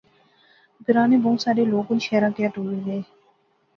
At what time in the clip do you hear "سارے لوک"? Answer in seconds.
1.43-1.85